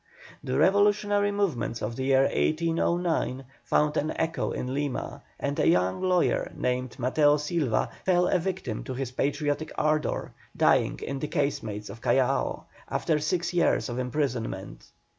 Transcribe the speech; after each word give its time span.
The 0.43 0.57
revolutionary 0.57 1.31
movements 1.31 1.79
of 1.83 1.95
the 1.95 2.05
year 2.05 2.23
1809 2.23 3.45
found 3.63 3.95
an 3.97 4.09
echo 4.17 4.49
in 4.49 4.73
Lima, 4.73 5.21
and 5.39 5.59
a 5.59 5.67
young 5.67 6.01
lawyer 6.01 6.51
named 6.55 6.97
Mateo 6.97 7.37
Silva 7.37 7.87
fell 8.03 8.27
a 8.27 8.39
victim 8.39 8.83
to 8.85 8.95
his 8.95 9.11
patriotic 9.11 9.71
ardour, 9.77 10.33
dying 10.57 10.97
in 11.03 11.19
the 11.19 11.27
casemates 11.27 11.91
of 11.91 12.01
Callao, 12.01 12.63
after 12.89 13.19
six 13.19 13.53
years 13.53 13.89
of 13.89 13.99
imprisonment. 13.99 14.87